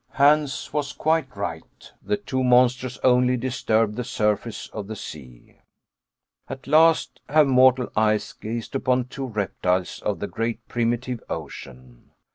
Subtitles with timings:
[0.13, 1.91] Hans was quite right.
[2.01, 5.57] The two monsters only, disturbed the surface of the sea!
[6.49, 12.09] At last have mortal eyes gazed upon two reptiles of the great primitive ocean!